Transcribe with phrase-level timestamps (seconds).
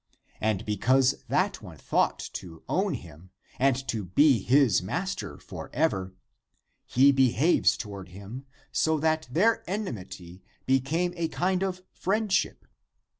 [0.39, 6.15] And because that one thought to own him and to be his master for ever,
[6.87, 12.65] he behaves toward him so that their enmity became a kind of friend ship.